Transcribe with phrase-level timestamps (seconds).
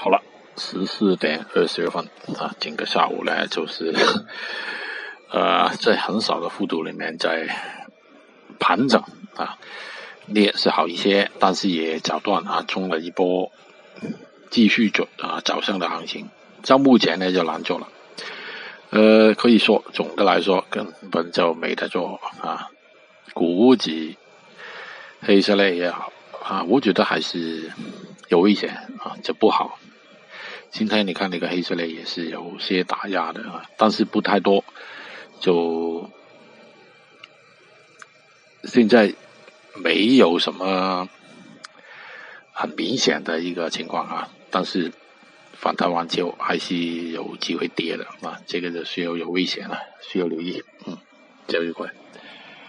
[0.00, 0.22] 好了，
[0.56, 3.92] 十四点二十二分啊，整个下午呢，就是
[5.28, 7.48] 呃，在很少的幅度里面在
[8.60, 9.02] 盘整
[9.34, 9.58] 啊，
[10.32, 13.50] 跌是好一些，但是也早段啊冲了一波，
[14.50, 16.28] 继续走啊早上的行情，
[16.64, 17.88] 到目前呢就难做了。
[18.90, 22.70] 呃，可以说总的来说根本就没得做啊，
[23.34, 24.14] 股指、
[25.22, 26.12] 黑色类也好
[26.44, 27.72] 啊，我觉得还是
[28.28, 28.70] 有危险
[29.00, 29.76] 啊，这不好。
[30.70, 34.64] 今天你看那个黑色类也是有些打压的啊，但是不太多，
[35.40, 36.10] 就
[38.64, 39.14] 现在
[39.74, 41.08] 没有什么
[42.52, 44.92] 很明显的一个情况啊，但是
[45.52, 50.98] 反弹完之后还是有机会跌的啊，这个就需要有危险了，需要留意，嗯，
[51.48, 51.90] 交易快。